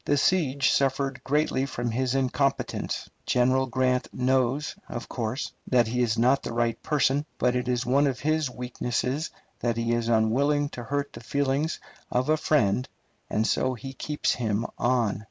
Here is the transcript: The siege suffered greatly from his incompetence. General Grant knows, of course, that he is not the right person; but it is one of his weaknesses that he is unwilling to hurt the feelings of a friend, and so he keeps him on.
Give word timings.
The 0.03 0.17
siege 0.17 0.71
suffered 0.71 1.23
greatly 1.23 1.67
from 1.67 1.91
his 1.91 2.15
incompetence. 2.15 3.07
General 3.27 3.67
Grant 3.67 4.11
knows, 4.11 4.75
of 4.89 5.07
course, 5.07 5.51
that 5.67 5.85
he 5.85 6.01
is 6.01 6.17
not 6.17 6.41
the 6.41 6.53
right 6.53 6.81
person; 6.81 7.23
but 7.37 7.55
it 7.55 7.67
is 7.67 7.85
one 7.85 8.07
of 8.07 8.19
his 8.21 8.49
weaknesses 8.49 9.29
that 9.59 9.77
he 9.77 9.93
is 9.93 10.09
unwilling 10.09 10.69
to 10.69 10.83
hurt 10.85 11.13
the 11.13 11.19
feelings 11.21 11.79
of 12.09 12.29
a 12.29 12.37
friend, 12.37 12.89
and 13.29 13.45
so 13.45 13.75
he 13.75 13.93
keeps 13.93 14.31
him 14.33 14.65
on. 14.79 15.19